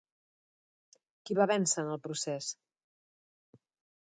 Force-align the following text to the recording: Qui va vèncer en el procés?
Qui 1.25 1.37
va 1.41 1.47
vèncer 1.51 1.83
en 1.83 1.93
el 1.97 2.01
procés? 2.09 2.49